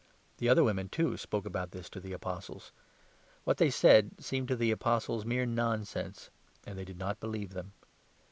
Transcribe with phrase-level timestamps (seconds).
[0.37, 2.71] The other women, too, spoke about this to the Apostles.
[3.43, 6.31] What they said seemed to the Apostles mere 1 1 nonsense,
[6.65, 7.73] and they did not believe them.